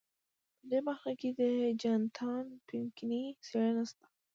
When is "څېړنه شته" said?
3.45-4.07